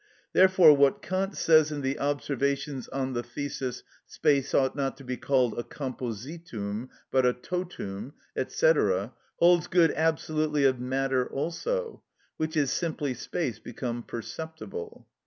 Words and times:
Therefore 0.33 0.75
what 0.75 1.03
Kant 1.03 1.37
says 1.37 1.71
in 1.71 1.81
the 1.81 1.99
observations 1.99 2.87
on 2.87 3.13
the 3.13 3.21
thesis, 3.21 3.83
"Space 4.07 4.51
ought 4.51 4.75
not 4.75 4.97
to 4.97 5.03
be 5.03 5.15
called 5.15 5.53
a 5.55 5.61
compositum, 5.63 6.89
but 7.11 7.23
a 7.23 7.33
totum," 7.33 8.13
&c., 8.47 8.73
holds 9.37 9.67
good 9.67 9.91
absolutely 9.95 10.63
of 10.65 10.79
matter 10.79 11.29
also, 11.31 12.01
which 12.37 12.57
is 12.57 12.71
simply 12.71 13.13
space 13.13 13.59
become 13.59 14.01
perceptible. 14.01 15.07